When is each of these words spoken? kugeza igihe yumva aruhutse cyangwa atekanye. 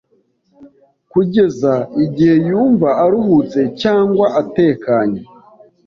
kugeza 1.11 1.73
igihe 2.05 2.35
yumva 2.47 2.89
aruhutse 3.03 3.59
cyangwa 3.81 4.25
atekanye. 4.41 5.21